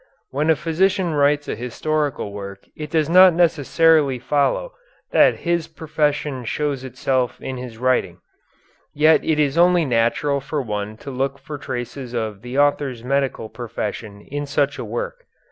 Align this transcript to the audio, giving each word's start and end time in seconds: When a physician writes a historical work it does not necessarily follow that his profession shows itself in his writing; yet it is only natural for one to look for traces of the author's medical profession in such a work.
When 0.31 0.49
a 0.49 0.55
physician 0.55 1.13
writes 1.13 1.47
a 1.47 1.53
historical 1.55 2.33
work 2.33 2.65
it 2.75 2.89
does 2.89 3.07
not 3.07 3.35
necessarily 3.35 4.17
follow 4.17 4.73
that 5.11 5.41
his 5.45 5.67
profession 5.67 6.43
shows 6.43 6.83
itself 6.83 7.39
in 7.39 7.57
his 7.57 7.77
writing; 7.77 8.17
yet 8.95 9.23
it 9.23 9.37
is 9.37 9.59
only 9.59 9.85
natural 9.85 10.39
for 10.41 10.59
one 10.59 10.97
to 11.05 11.11
look 11.11 11.37
for 11.37 11.59
traces 11.59 12.15
of 12.15 12.41
the 12.41 12.57
author's 12.57 13.03
medical 13.03 13.47
profession 13.47 14.21
in 14.21 14.47
such 14.47 14.79
a 14.79 14.83
work. 14.83 15.25